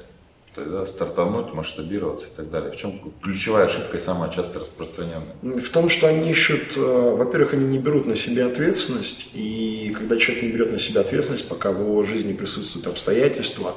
тогда 0.54 0.86
стартануть, 0.86 1.54
масштабироваться 1.54 2.28
и 2.28 2.36
так 2.36 2.50
далее? 2.50 2.72
В 2.72 2.76
чем 2.76 3.00
ключевая 3.22 3.66
ошибка 3.66 3.98
и 3.98 4.00
самая 4.00 4.30
часто 4.32 4.60
распространенная? 4.60 5.36
В 5.42 5.70
том, 5.70 5.90
что 5.90 6.08
они 6.08 6.30
ищут, 6.30 6.76
э, 6.76 7.16
во-первых, 7.18 7.54
они 7.54 7.66
не 7.66 7.80
берут 7.80 8.06
на 8.06 8.16
себя 8.16 8.48
ответственность, 8.48 9.30
и 9.34 9.94
когда 9.98 10.18
человек 10.18 10.44
не 10.44 10.50
берет 10.50 10.72
на 10.72 10.78
себя 10.78 11.02
ответственность, 11.02 11.48
пока 11.48 11.72
в 11.72 11.80
его 11.80 12.04
жизни 12.04 12.34
присутствуют 12.34 12.88
обстоятельства, 12.88 13.76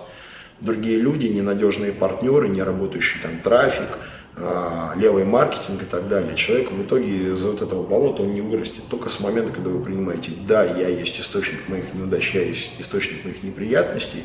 другие 0.60 0.98
люди, 0.98 1.26
ненадежные 1.26 1.92
партнеры, 1.92 2.48
не 2.48 2.62
работающий 2.62 3.20
там 3.22 3.40
трафик, 3.40 3.98
э, 4.36 4.90
левый 4.96 5.24
маркетинг 5.24 5.82
и 5.82 5.86
так 5.86 6.08
далее, 6.08 6.36
человек 6.36 6.72
в 6.72 6.82
итоге 6.82 7.32
из 7.32 7.44
вот 7.44 7.62
этого 7.62 7.84
болота 7.86 8.22
он 8.22 8.34
не 8.34 8.40
вырастет. 8.40 8.82
Только 8.90 9.08
с 9.08 9.20
момента, 9.20 9.52
когда 9.52 9.70
вы 9.70 9.82
принимаете, 9.82 10.32
да, 10.46 10.64
я 10.64 10.88
есть 10.88 11.20
источник 11.20 11.68
моих 11.68 11.94
неудач, 11.94 12.34
я 12.34 12.42
есть 12.42 12.72
источник 12.78 13.24
моих 13.24 13.42
неприятностей, 13.42 14.24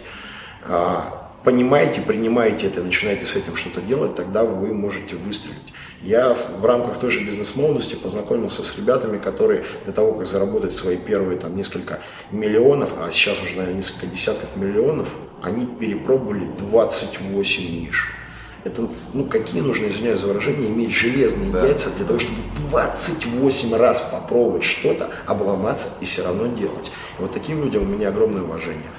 а, 0.64 1.29
понимаете, 1.44 2.02
принимаете 2.02 2.68
это, 2.68 2.84
начинаете 2.84 3.26
с 3.26 3.36
этим 3.36 3.56
что-то 3.56 3.82
делать, 3.82 4.16
тогда 4.16 4.44
вы 4.44 4.74
можете 4.74 5.16
выстрелить. 5.16 5.74
Я 6.02 6.34
в, 6.34 6.62
в 6.62 6.66
рамках 6.66 7.00
той 7.00 7.10
же 7.10 7.24
бизнес-молодости 7.26 7.96
познакомился 7.96 8.64
с 8.64 8.78
ребятами, 8.78 9.18
которые 9.18 9.66
для 9.84 9.94
того, 9.94 10.14
как 10.14 10.28
заработать 10.28 10.74
свои 10.74 10.98
первые 10.98 11.38
там 11.38 11.56
несколько 11.56 12.00
миллионов, 12.32 12.92
а 13.00 13.12
сейчас 13.12 13.42
уже, 13.42 13.56
наверное, 13.56 13.76
несколько 13.76 14.08
десятков 14.08 14.56
миллионов, 14.56 15.14
они 15.42 15.66
перепробовали 15.66 16.50
28 16.58 17.64
ниш. 17.64 18.16
Это, 18.66 18.90
ну, 19.14 19.26
какие 19.26 19.62
нужно, 19.62 19.88
извиняюсь 19.88 20.20
за 20.20 20.28
выражение, 20.28 20.70
иметь 20.70 20.92
железные 20.92 21.50
да. 21.50 21.66
яйца 21.66 21.90
для 21.96 22.06
того, 22.06 22.20
чтобы 22.20 22.38
28 22.72 23.76
раз 23.76 24.02
попробовать 24.12 24.64
что-то, 24.64 25.12
обломаться 25.26 25.90
и 26.02 26.06
все 26.06 26.26
равно 26.26 26.48
делать. 26.48 26.92
И 27.18 27.22
вот 27.22 27.32
таким 27.32 27.64
людям 27.64 27.84
у 27.84 27.86
меня 27.86 28.10
огромное 28.10 28.42
уважение. 28.42 28.92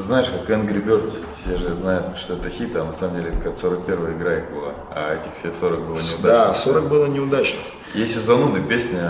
Ты 0.00 0.06
знаешь, 0.06 0.30
как 0.30 0.48
Angry 0.48 0.82
Birds, 0.82 1.12
все 1.36 1.58
же 1.58 1.74
знают, 1.74 2.16
что 2.16 2.32
это 2.32 2.48
хит, 2.48 2.74
а 2.74 2.84
на 2.86 2.94
самом 2.94 3.16
деле 3.16 3.34
это 3.36 3.50
как 3.50 3.58
41 3.58 4.16
игра 4.16 4.38
их 4.38 4.50
была, 4.50 4.72
а 4.94 5.14
этих 5.14 5.34
все 5.34 5.52
40 5.52 5.78
было 5.80 5.96
неудачно. 5.96 6.22
Да, 6.22 6.54
40 6.54 6.88
было 6.88 7.06
неудачно. 7.06 7.58
Есть 7.92 8.16
у 8.16 8.20
Зануды 8.20 8.62
песня 8.62 9.02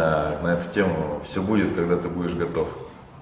на 0.43 0.59
эту 0.59 0.69
тему 0.75 1.23
«Все 1.25 1.43
будет, 1.43 1.77
когда 1.77 1.97
ты 1.97 2.09
будешь 2.09 2.35
готов». 2.35 2.71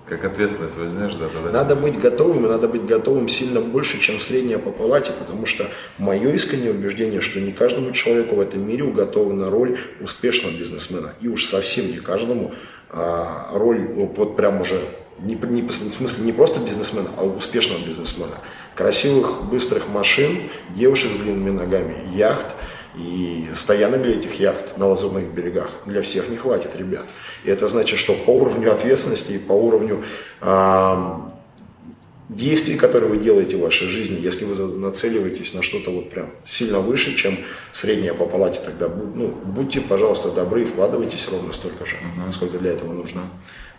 Как 0.06 0.24
ответственность 0.24 0.78
возьмешь, 0.78 1.12
да, 1.16 1.28
тогда... 1.28 1.50
Надо 1.50 1.76
быть 1.76 2.00
готовым, 2.00 2.46
и 2.46 2.48
надо 2.48 2.68
быть 2.68 2.86
готовым 2.86 3.28
сильно 3.28 3.60
больше, 3.60 4.00
чем 4.00 4.18
средняя 4.18 4.58
по 4.58 4.70
палате, 4.70 5.12
потому 5.18 5.44
что 5.44 5.66
мое 5.98 6.32
искреннее 6.32 6.70
убеждение, 6.70 7.20
что 7.20 7.38
не 7.38 7.52
каждому 7.52 7.92
человеку 7.92 8.36
в 8.36 8.40
этом 8.40 8.66
мире 8.66 8.84
уготована 8.84 9.50
роль 9.50 9.78
успешного 10.00 10.54
бизнесмена. 10.54 11.12
И 11.20 11.28
уж 11.28 11.44
совсем 11.44 11.88
не 11.88 11.98
каждому 11.98 12.52
а, 12.88 13.50
роль, 13.52 13.86
вот 13.94 14.36
прям 14.36 14.62
уже, 14.62 14.80
не, 15.20 15.34
не, 15.34 15.62
в 15.62 15.72
смысле 15.72 16.24
не 16.24 16.32
просто 16.32 16.60
бизнесмена, 16.60 17.10
а 17.16 17.24
успешного 17.24 17.84
бизнесмена. 17.84 18.36
Красивых, 18.74 19.44
быстрых 19.44 19.88
машин, 19.88 20.50
девушек 20.74 21.12
с 21.14 21.18
длинными 21.18 21.50
ногами, 21.50 21.96
яхт– 22.14 22.46
и 22.98 23.46
стоянок 23.54 24.02
для 24.02 24.14
этих 24.14 24.40
яхт 24.40 24.76
на 24.76 24.88
лазурных 24.88 25.32
берегах 25.32 25.70
для 25.86 26.02
всех 26.02 26.28
не 26.28 26.36
хватит, 26.36 26.74
ребят. 26.76 27.04
И 27.44 27.50
это 27.50 27.68
значит, 27.68 27.98
что 27.98 28.14
по 28.14 28.30
уровню 28.30 28.72
ответственности 28.72 29.32
и 29.32 29.38
по 29.38 29.52
уровню 29.52 30.02
э, 30.40 31.12
действий, 32.28 32.76
которые 32.76 33.10
вы 33.10 33.18
делаете 33.18 33.56
в 33.56 33.60
вашей 33.60 33.86
жизни, 33.86 34.18
если 34.20 34.46
вы 34.46 34.78
нацеливаетесь 34.78 35.54
на 35.54 35.62
что-то 35.62 35.92
вот 35.92 36.10
прям 36.10 36.30
сильно 36.44 36.80
выше, 36.80 37.14
чем 37.14 37.38
средняя 37.72 38.14
по 38.14 38.26
палате, 38.26 38.60
тогда 38.64 38.88
ну, 38.88 39.28
будьте, 39.28 39.80
пожалуйста, 39.80 40.30
добры 40.30 40.62
и 40.62 40.64
вкладывайтесь 40.64 41.28
ровно 41.30 41.52
столько 41.52 41.86
же, 41.86 41.96
угу. 41.96 42.32
сколько 42.32 42.58
для 42.58 42.72
этого 42.72 42.92
нужно. 42.92 43.22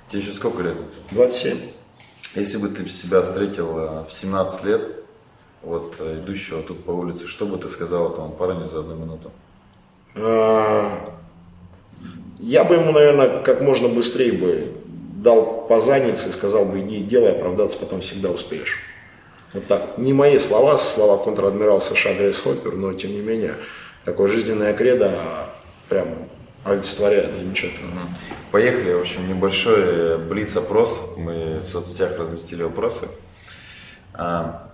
Тебе 0.10 0.22
еще 0.22 0.32
сколько 0.32 0.64
лет? 0.64 0.76
27. 1.12 1.58
Если 2.36 2.58
бы 2.58 2.70
ты 2.70 2.88
себя 2.90 3.22
встретил 3.22 3.78
э, 3.78 4.06
в 4.08 4.12
17 4.12 4.64
лет, 4.64 4.92
вот 5.62 5.96
э, 6.00 6.20
идущего 6.24 6.64
тут 6.64 6.84
по 6.84 6.92
улице, 6.92 7.28
что 7.28 7.46
бы 7.46 7.58
ты 7.58 7.70
сказал 7.70 8.12
этому 8.12 8.30
парню 8.30 8.66
за 8.66 8.80
одну 8.80 8.96
минуту? 8.96 9.32
А, 10.16 11.16
я 12.40 12.64
бы 12.64 12.76
ему, 12.76 12.92
наверное, 12.92 13.42
как 13.42 13.62
можно 13.62 13.88
быстрее 13.88 14.34
бы 14.34 14.74
дал 15.16 15.68
по 15.68 15.80
заднице 15.80 16.30
и 16.30 16.32
сказал 16.32 16.66
бы, 16.66 16.80
иди 16.80 17.00
и 17.00 17.04
делай, 17.04 17.32
оправдаться 17.32 17.78
потом 17.78 18.02
всегда 18.02 18.30
успеешь. 18.30 18.80
Вот 19.54 19.66
так. 19.68 19.98
Не 19.98 20.14
мои 20.14 20.38
слова, 20.40 20.78
слова 20.78 21.18
контр-адмирал 21.24 21.82
США 21.82 22.14
Грейс 22.14 22.40
Хоппер, 22.40 22.74
но 22.74 22.94
тем 22.94 23.12
не 23.12 23.22
менее, 23.22 23.56
такое 24.06 24.32
жизненное 24.32 24.74
кредо 24.74 25.12
прям 25.90 26.30
олицетворяет 26.64 27.36
замечательно. 27.36 28.18
Поехали, 28.52 28.94
в 28.94 29.02
общем, 29.02 29.28
небольшой 29.28 30.18
блиц-опрос. 30.18 31.00
Мы 31.18 31.60
в 31.60 31.68
соцсетях 31.68 32.18
разместили 32.20 32.64
вопросы. 32.64 33.08
А, 34.14 34.70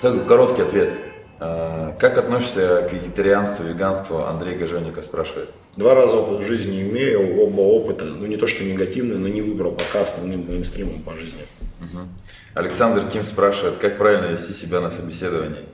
так, 0.00 0.26
короткий 0.26 0.62
ответ. 0.62 0.92
А, 1.40 1.96
как 1.98 2.18
относишься 2.18 2.86
к 2.88 2.92
вегетарианству, 2.92 3.64
веганству? 3.64 4.24
Андрей 4.24 4.56
Гаженников 4.56 5.04
спрашивает. 5.04 5.50
Два 5.76 5.94
раза 5.94 6.16
опыт 6.16 6.46
жизни 6.46 6.82
имею, 6.82 7.40
оба 7.42 7.60
опыта, 7.60 8.04
ну 8.04 8.26
не 8.26 8.36
то 8.36 8.46
что 8.46 8.62
негативные, 8.62 9.18
но 9.18 9.26
не 9.26 9.42
выбрал 9.42 9.72
пока 9.72 10.02
основным 10.02 10.46
мейнстримом 10.46 11.00
по 11.02 11.14
жизни. 11.14 11.42
Угу. 11.80 12.06
Александр 12.54 13.08
Ким 13.08 13.24
спрашивает, 13.24 13.78
как 13.78 13.98
правильно 13.98 14.26
вести 14.26 14.52
себя 14.52 14.80
на 14.80 14.90
собеседовании? 14.90 15.64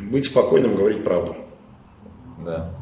Быть 0.00 0.24
спокойным, 0.24 0.74
говорить 0.74 1.04
правду. 1.04 1.36
Да. 2.44 2.81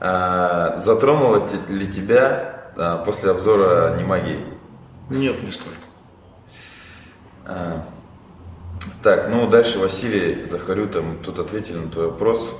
А, 0.00 0.76
затронуло 0.78 1.46
ли 1.68 1.86
тебя 1.86 2.72
а, 2.76 2.98
после 3.04 3.30
обзора 3.30 3.96
не 3.96 4.04
магии? 4.04 4.40
Нет, 5.10 5.42
нисколько. 5.42 5.76
А, 7.46 7.84
так, 9.02 9.28
ну 9.28 9.48
дальше 9.48 9.78
Василий 9.78 10.46
Захарю 10.46 10.88
там 10.88 11.18
тут 11.22 11.38
ответили 11.38 11.78
на 11.78 11.90
твой 11.90 12.06
вопрос 12.06 12.52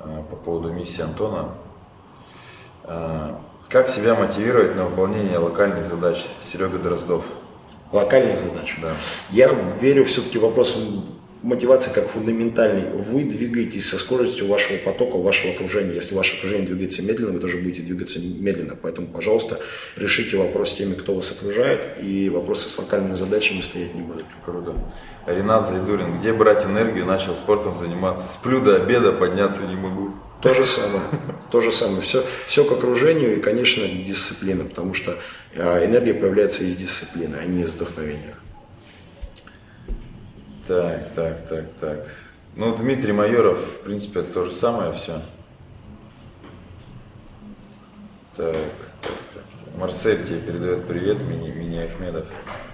а, 0.00 0.22
по 0.22 0.36
поводу 0.36 0.72
миссии 0.72 1.02
Антона. 1.02 1.54
А, 2.84 3.40
как 3.68 3.88
себя 3.88 4.14
мотивировать 4.14 4.74
на 4.76 4.86
выполнение 4.86 5.38
локальных 5.38 5.86
задач? 5.86 6.26
Серега 6.42 6.78
Дроздов. 6.78 7.24
Локальных 7.92 8.38
задач? 8.38 8.76
Да. 8.82 8.92
Я 9.30 9.48
верю 9.80 10.04
все-таки 10.04 10.38
в 10.38 10.42
вопрос 10.42 10.76
мотивация 11.42 11.92
как 11.94 12.08
фундаментальный. 12.08 12.90
Вы 12.90 13.24
двигаетесь 13.24 13.88
со 13.88 13.98
скоростью 13.98 14.46
вашего 14.46 14.78
потока, 14.78 15.16
вашего 15.16 15.52
окружения. 15.52 15.94
Если 15.94 16.14
ваше 16.14 16.36
окружение 16.36 16.66
двигается 16.66 17.02
медленно, 17.02 17.32
вы 17.32 17.40
тоже 17.40 17.58
будете 17.58 17.82
двигаться 17.82 18.18
медленно. 18.20 18.76
Поэтому, 18.80 19.08
пожалуйста, 19.08 19.60
решите 19.96 20.36
вопрос 20.36 20.70
с 20.70 20.74
теми, 20.74 20.94
кто 20.94 21.14
вас 21.14 21.32
окружает, 21.32 21.86
и 22.02 22.28
вопросы 22.28 22.68
с 22.68 22.78
локальными 22.78 23.16
задачами 23.16 23.60
стоять 23.60 23.94
не 23.94 24.02
будут. 24.02 24.26
Круто. 24.44 24.74
Ренат 25.26 25.66
Зайдурин, 25.66 26.18
где 26.18 26.32
брать 26.32 26.64
энергию, 26.64 27.06
начал 27.06 27.34
спортом 27.36 27.76
заниматься. 27.76 28.28
Сплю 28.28 28.60
до 28.60 28.76
обеда, 28.76 29.12
подняться 29.12 29.62
не 29.62 29.76
могу. 29.76 30.14
То 30.42 30.54
же 30.54 30.64
самое. 30.64 31.02
То 31.50 31.60
же 31.60 31.72
самое. 31.72 32.02
Все, 32.02 32.24
все 32.46 32.64
к 32.64 32.72
окружению 32.72 33.36
и, 33.36 33.40
конечно, 33.40 33.86
дисциплина, 33.86 34.64
потому 34.64 34.94
что 34.94 35.18
а, 35.56 35.84
энергия 35.84 36.14
появляется 36.14 36.64
из 36.64 36.76
дисциплины, 36.76 37.36
а 37.36 37.44
не 37.44 37.62
из 37.62 37.70
вдохновения. 37.70 38.34
Так, 40.70 41.14
так, 41.14 41.48
так, 41.48 41.64
так. 41.80 42.06
Ну, 42.54 42.76
Дмитрий 42.76 43.12
Майоров, 43.12 43.58
в 43.58 43.80
принципе, 43.80 44.20
это 44.20 44.32
то 44.34 44.44
же 44.44 44.52
самое 44.52 44.92
все. 44.92 45.20
Так, 48.36 48.54
так, 49.02 49.12
так. 49.34 49.44
Марсель 49.76 50.24
тебе 50.24 50.38
передает 50.38 50.86
привет, 50.86 51.22
Мини, 51.22 51.50
Мини 51.50 51.78
Ахмедов. 51.78 52.28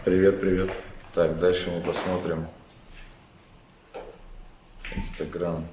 Привет, 0.05 0.43
привет. 0.43 0.69
Так, 1.15 1.39
дальше 1.39 1.71
мы 1.71 1.81
посмотрим. 1.81 2.47
Инстаграм. 4.95 5.67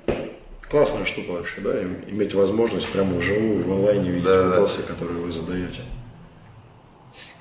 Классная 0.69 1.03
штука 1.03 1.31
вообще, 1.31 1.59
да, 1.59 1.83
иметь 1.83 2.33
возможность 2.33 2.89
прямо 2.89 3.17
вживую 3.17 3.65
в 3.65 3.69
онлайне 3.73 4.11
видеть 4.11 4.23
да, 4.23 4.47
вопросы, 4.47 4.81
да. 4.83 4.93
которые 4.93 5.19
вы 5.19 5.29
задаете. 5.29 5.81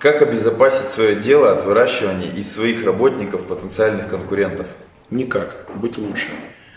Как 0.03 0.21
обезопасить 0.21 0.91
свое 0.91 1.15
дело 1.15 1.53
от 1.53 1.65
выращивания 1.65 2.29
из 2.29 2.53
своих 2.53 2.85
работников 2.85 3.47
потенциальных 3.47 4.09
конкурентов? 4.09 4.67
Никак. 5.11 5.69
Быть 5.77 5.97
лучше. 5.97 6.31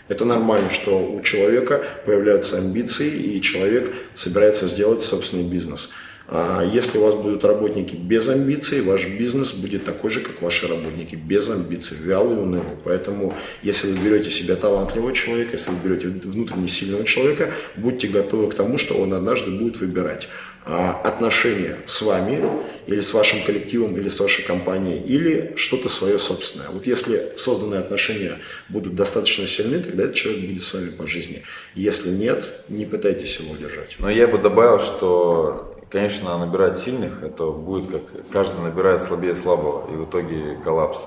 Это 0.06 0.24
нормально, 0.24 0.70
что 0.70 0.96
у 0.96 1.20
человека 1.22 1.82
появляются 2.04 2.58
амбиции, 2.58 3.10
и 3.10 3.42
человек 3.42 3.92
собирается 4.14 4.68
сделать 4.68 5.02
собственный 5.02 5.42
бизнес. 5.42 5.90
А 6.28 6.64
если 6.64 6.98
у 6.98 7.02
вас 7.02 7.14
будут 7.16 7.44
работники 7.44 7.96
без 7.96 8.28
амбиций, 8.28 8.80
ваш 8.82 9.06
бизнес 9.06 9.52
будет 9.52 9.84
такой 9.84 10.10
же, 10.10 10.20
как 10.20 10.40
ваши 10.40 10.68
работники, 10.68 11.16
без 11.16 11.50
амбиций, 11.50 11.96
вялый, 12.00 12.36
унылый. 12.36 12.76
Поэтому, 12.84 13.34
если 13.60 13.90
вы 13.90 14.08
берете 14.08 14.30
себя 14.30 14.54
талантливого 14.54 15.12
человека, 15.12 15.52
если 15.52 15.70
вы 15.70 15.88
берете 15.88 16.08
внутренне 16.08 16.68
сильного 16.68 17.04
человека, 17.04 17.50
будьте 17.76 18.06
готовы 18.06 18.50
к 18.50 18.54
тому, 18.54 18.78
что 18.78 18.94
он 18.94 19.14
однажды 19.14 19.50
будет 19.50 19.78
выбирать 19.78 20.28
отношения 20.66 21.76
с 21.86 22.02
вами 22.02 22.42
или 22.88 23.00
с 23.00 23.14
вашим 23.14 23.44
коллективом 23.44 23.96
или 23.96 24.08
с 24.08 24.18
вашей 24.18 24.44
компанией 24.44 25.00
или 25.00 25.54
что-то 25.56 25.88
свое 25.88 26.18
собственное. 26.18 26.68
Вот 26.70 26.86
если 26.86 27.32
созданные 27.36 27.80
отношения 27.80 28.38
будут 28.68 28.96
достаточно 28.96 29.46
сильны, 29.46 29.80
тогда 29.80 30.04
этот 30.04 30.16
человек 30.16 30.50
будет 30.50 30.62
с 30.64 30.74
вами 30.74 30.90
по 30.90 31.06
жизни. 31.06 31.42
Если 31.74 32.10
нет, 32.10 32.48
не 32.68 32.84
пытайтесь 32.84 33.38
его 33.38 33.54
удержать. 33.54 33.94
Но 34.00 34.10
я 34.10 34.26
бы 34.26 34.38
добавил, 34.38 34.80
что, 34.80 35.76
конечно, 35.88 36.36
набирать 36.36 36.76
сильных, 36.76 37.22
это 37.22 37.46
будет 37.50 37.90
как 37.90 38.30
каждый 38.32 38.60
набирает 38.62 39.02
слабее 39.02 39.36
слабого, 39.36 39.88
и 39.92 39.96
в 39.96 40.08
итоге 40.08 40.58
коллапс. 40.64 41.06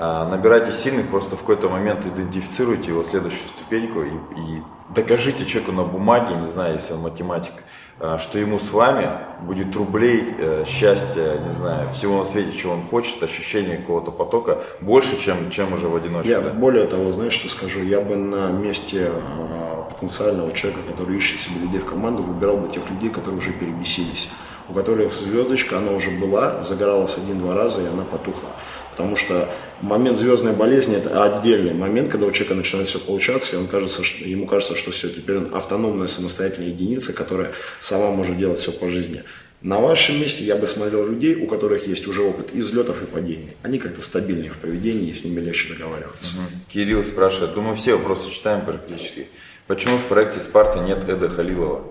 А 0.00 0.28
набирайте 0.28 0.70
сильных, 0.70 1.08
просто 1.08 1.34
в 1.36 1.40
какой-то 1.40 1.68
момент 1.68 2.06
идентифицируйте 2.06 2.88
его 2.90 3.02
следующую 3.02 3.48
ступеньку 3.48 4.02
и, 4.02 4.10
и 4.10 4.62
докажите 4.94 5.44
человеку 5.44 5.72
на 5.72 5.82
бумаге, 5.82 6.36
не 6.36 6.46
знаю, 6.46 6.74
если 6.74 6.92
он 6.92 7.00
математик, 7.00 7.54
а, 7.54 7.87
что 8.18 8.38
ему 8.38 8.58
с 8.58 8.72
вами 8.72 9.10
будет 9.40 9.74
рублей, 9.76 10.34
э, 10.38 10.64
счастья, 10.66 11.38
не 11.38 11.50
знаю, 11.50 11.88
всего 11.90 12.18
на 12.18 12.24
свете, 12.24 12.56
чего 12.56 12.74
он 12.74 12.82
хочет, 12.82 13.22
ощущение 13.22 13.78
какого-то 13.78 14.10
потока 14.10 14.62
больше, 14.80 15.20
чем, 15.20 15.50
чем 15.50 15.72
уже 15.72 15.88
в 15.88 15.96
одиночку. 15.96 16.30
Я 16.30 16.40
да? 16.40 16.50
более 16.50 16.86
того, 16.86 17.12
знаешь, 17.12 17.32
что 17.32 17.48
скажу, 17.48 17.82
я 17.82 18.00
бы 18.00 18.16
на 18.16 18.50
месте 18.50 19.10
а, 19.12 19.88
потенциального 19.90 20.52
человека, 20.52 20.82
который 20.90 21.16
ищет 21.16 21.40
себе 21.40 21.60
людей 21.60 21.80
в 21.80 21.86
команду, 21.86 22.22
выбирал 22.22 22.56
бы 22.56 22.68
тех 22.68 22.88
людей, 22.90 23.10
которые 23.10 23.38
уже 23.38 23.52
перебесились, 23.52 24.28
у 24.68 24.72
которых 24.72 25.12
звездочка, 25.12 25.78
она 25.78 25.92
уже 25.92 26.10
была, 26.10 26.62
загоралась 26.62 27.16
один-два 27.16 27.54
раза, 27.54 27.82
и 27.82 27.86
она 27.86 28.04
потухла. 28.04 28.50
Потому 28.98 29.14
что 29.14 29.48
момент 29.80 30.18
звездной 30.18 30.54
болезни 30.54 30.96
это 30.96 31.22
отдельный 31.22 31.72
момент, 31.72 32.10
когда 32.10 32.26
у 32.26 32.32
человека 32.32 32.56
начинает 32.56 32.88
все 32.88 32.98
получаться, 32.98 33.54
и 33.54 33.56
он 33.56 33.68
кажется, 33.68 34.02
что, 34.02 34.24
ему 34.24 34.44
кажется, 34.44 34.74
что 34.74 34.90
все, 34.90 35.08
теперь 35.08 35.36
он 35.36 35.54
автономная 35.54 36.08
самостоятельная 36.08 36.70
единица, 36.70 37.12
которая 37.12 37.52
сама 37.78 38.10
может 38.10 38.36
делать 38.36 38.58
все 38.58 38.72
по 38.72 38.90
жизни. 38.90 39.22
На 39.62 39.78
вашем 39.78 40.20
месте 40.20 40.42
я 40.42 40.56
бы 40.56 40.66
смотрел 40.66 41.06
людей, 41.06 41.36
у 41.36 41.46
которых 41.46 41.86
есть 41.86 42.08
уже 42.08 42.22
опыт 42.22 42.50
и 42.52 42.60
взлетов, 42.60 43.00
и 43.00 43.06
падений. 43.06 43.50
Они 43.62 43.78
как-то 43.78 44.02
стабильнее 44.02 44.50
в 44.50 44.56
поведении, 44.56 45.10
и 45.10 45.14
с 45.14 45.24
ними 45.24 45.38
легче 45.38 45.72
договариваться. 45.72 46.32
Угу. 46.34 46.72
Кирилл 46.72 47.04
спрашивает, 47.04 47.54
думаю, 47.54 47.76
все 47.76 47.94
вопросы 47.94 48.32
читаем 48.32 48.64
практически. 48.64 49.28
Почему 49.68 49.98
в 49.98 50.06
проекте 50.06 50.40
«Спарта» 50.40 50.80
нет 50.80 51.08
Эда 51.08 51.28
Халилова? 51.28 51.84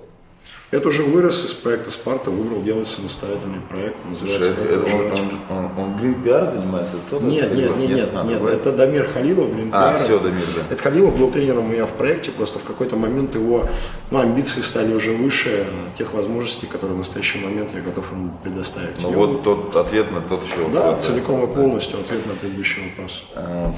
Я 0.70 0.82
тоже 0.82 1.04
вырос 1.04 1.46
из 1.46 1.54
проекта 1.54 1.92
«Спарта», 1.92 2.30
выбрал 2.30 2.62
делать 2.62 2.90
самостоятельный 2.90 3.62
проект. 3.70 3.96
Слушай, 4.18 4.50
это, 4.50 4.84
он, 4.94 5.58
он, 5.58 5.80
он, 5.80 5.96
PR 5.96 6.52
занимается? 6.52 6.96
Кто 7.08 7.22
нет, 7.22 7.54
нет, 7.54 7.78
нет, 7.78 7.90
нет, 7.90 8.14
нет, 8.14 8.26
нет, 8.26 8.42
это 8.42 8.74
Дамир 8.74 9.08
Халилов, 9.08 9.48
Green 9.48 9.70
PR. 9.70 9.72
А, 9.72 9.98
все, 9.98 10.20
Дамир, 10.20 10.44
да. 10.56 10.62
Это 10.70 10.84
Халилов 10.84 11.18
был 11.18 11.32
тренером 11.32 11.68
у 11.68 11.70
меня 11.70 11.86
в 11.86 11.92
проекте, 11.92 12.32
просто 12.32 12.60
в 12.60 12.66
какой-то 12.66 12.98
момент 12.98 13.34
его 13.36 13.66
ну, 14.12 14.20
амбиции 14.20 14.60
стали 14.60 14.94
уже 14.94 15.14
выше 15.14 15.68
тех 15.98 16.14
возможностей, 16.14 16.66
которые 16.66 16.96
в 16.96 17.00
настоящий 17.00 17.40
момент 17.40 17.72
я 17.74 17.80
готов 17.80 18.12
ему 18.12 18.34
предоставить. 18.44 19.02
Ну 19.02 19.14
вот 19.14 19.44
тот 19.44 19.74
ответ 19.74 20.12
на 20.12 20.20
тот 20.20 20.44
еще 20.44 20.68
Да, 20.74 20.88
вопрос, 20.88 21.06
целиком 21.06 21.40
да. 21.40 21.48
и 21.48 21.56
полностью 21.56 22.00
ответ 22.02 22.26
на 22.26 22.34
предыдущий 22.34 22.90
вопрос. 22.90 23.24
А, 23.36 23.74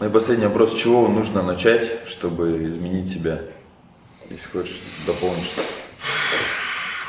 и 0.00 0.08
последний 0.08 0.46
вопрос, 0.46 0.74
с 0.74 0.76
чего 0.76 1.08
нужно 1.08 1.42
начать, 1.42 2.06
чтобы 2.06 2.66
изменить 2.68 3.10
себя? 3.10 3.40
Если 4.30 4.46
хочешь 4.46 4.78
дополнить 5.04 5.44
что-то 5.44 5.77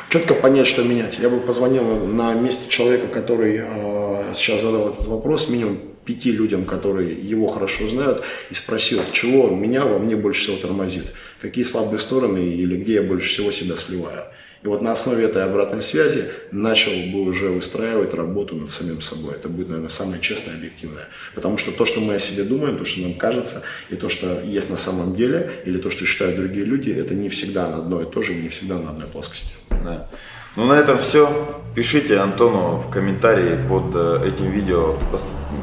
четко 0.10 0.34
понять, 0.34 0.68
что 0.68 0.84
менять. 0.84 1.20
Я 1.20 1.30
бы 1.30 1.40
позвонил 1.40 2.06
на 2.06 2.34
месте 2.34 2.70
человека, 2.70 3.08
который 3.08 3.62
э, 3.64 4.34
сейчас 4.36 4.62
задал 4.62 4.90
этот 4.90 5.08
вопрос, 5.08 5.50
минимум 5.50 5.80
пяти 6.04 6.32
людям, 6.32 6.66
которые 6.66 7.14
его 7.14 7.48
хорошо 7.48 7.88
знают, 7.88 8.24
и 8.50 8.56
спросил, 8.56 9.02
чего 9.12 9.48
меня 9.48 9.86
во 9.86 10.00
мне 10.00 10.16
больше 10.16 10.42
всего 10.42 10.58
тормозит, 10.58 11.14
какие 11.40 11.64
слабые 11.64 12.00
стороны 12.00 12.40
или 12.40 12.78
где 12.78 12.96
я 12.96 13.04
больше 13.04 13.30
всего 13.30 13.52
себя 13.52 13.78
сливаю. 13.78 14.24
И 14.62 14.68
вот 14.68 14.82
на 14.82 14.92
основе 14.92 15.24
этой 15.24 15.44
обратной 15.44 15.82
связи 15.82 16.26
начал 16.52 16.92
бы 17.12 17.22
уже 17.22 17.50
выстраивать 17.50 18.14
работу 18.14 18.56
над 18.56 18.72
самим 18.72 19.02
собой. 19.02 19.36
Это 19.36 19.48
будет, 19.48 19.70
наверное, 19.70 19.90
самое 19.90 20.22
честное 20.22 20.56
объективное. 20.56 21.08
Потому 21.34 21.58
что 21.58 21.72
то, 21.72 21.86
что 21.86 22.02
мы 22.02 22.16
о 22.16 22.20
себе 22.20 22.44
думаем, 22.44 22.78
то, 22.78 22.84
что 22.84 23.02
нам 23.02 23.14
кажется, 23.14 23.64
и 23.90 23.96
то, 23.96 24.10
что 24.10 24.42
есть 24.42 24.70
на 24.70 24.78
самом 24.78 25.16
деле, 25.16 25.52
или 25.66 25.78
то, 25.78 25.90
что 25.90 26.06
считают 26.06 26.36
другие 26.36 26.66
люди, 26.66 26.92
это 26.92 27.14
не 27.14 27.30
всегда 27.30 27.76
одно 27.78 28.02
и 28.02 28.06
то 28.06 28.22
же, 28.22 28.34
не 28.36 28.50
всегда 28.50 28.78
на 28.78 28.90
одной 28.90 29.08
плоскости. 29.08 29.54
Да. 29.70 30.10
Ну, 30.56 30.66
на 30.66 30.74
этом 30.74 30.98
все. 30.98 31.56
Пишите 31.76 32.18
Антону 32.18 32.78
в 32.78 32.90
комментарии 32.90 33.58
под 33.68 33.94
э, 33.94 34.28
этим 34.28 34.50
видео. 34.50 34.96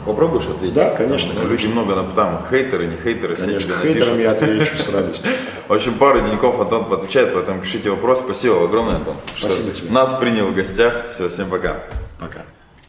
Попробуешь 0.06 0.46
ответить? 0.46 0.74
Да, 0.74 0.90
конечно. 0.90 1.34
Там, 1.34 1.42
конечно. 1.42 1.52
Люди 1.52 1.66
много, 1.66 1.94
но 1.96 2.10
там 2.12 2.42
хейтеры, 2.48 2.86
не 2.86 2.96
хейтеры. 2.96 3.36
Конечно, 3.36 3.74
хейтерам 3.82 4.18
я 4.18 4.30
отвечу 4.30 4.76
с 4.76 4.88
радостью. 4.88 5.30
В 5.68 5.72
общем, 5.72 5.94
пару 5.94 6.20
деньков 6.20 6.60
Антон 6.60 6.90
отвечает, 6.92 7.34
поэтому 7.34 7.60
пишите 7.60 7.90
вопрос. 7.90 8.20
Спасибо 8.20 8.64
огромное, 8.64 8.96
Антон. 8.96 9.16
Спасибо 9.36 9.72
тебе. 9.72 9.90
Нас 9.90 10.14
принял 10.14 10.46
в 10.46 10.54
гостях. 10.54 11.10
Все, 11.10 11.28
всем 11.28 11.50
пока. 11.50 11.82
Пока. 12.20 12.42